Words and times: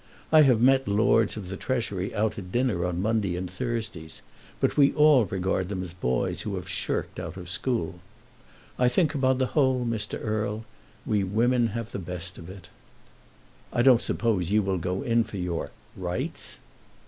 I 0.31 0.41
have 0.41 0.59
met 0.61 0.87
Lords 0.87 1.37
of 1.37 1.49
the 1.49 1.55
Treasury 1.57 2.11
out 2.15 2.39
at 2.39 2.51
dinner 2.51 2.87
on 2.87 3.03
Mondays 3.03 3.37
and 3.37 3.51
Thursdays, 3.51 4.23
but 4.59 4.75
we 4.75 4.91
all 4.93 5.25
regard 5.25 5.69
them 5.69 5.83
as 5.83 5.93
boys 5.93 6.41
who 6.41 6.55
have 6.55 6.67
shirked 6.67 7.19
out 7.19 7.37
of 7.37 7.47
school. 7.47 7.99
I 8.79 8.87
think 8.87 9.13
upon 9.13 9.37
the 9.37 9.45
whole, 9.53 9.85
Mr. 9.85 10.19
Erle, 10.19 10.65
we 11.05 11.23
women 11.23 11.67
have 11.77 11.91
the 11.91 11.99
best 11.99 12.39
of 12.39 12.49
it." 12.49 12.67
"I 13.71 13.83
don't 13.83 14.01
suppose 14.01 14.49
you 14.49 14.63
will 14.63 14.79
go 14.79 15.03
in 15.03 15.23
for 15.23 15.37
your 15.37 15.69
'rights'." 15.95 16.57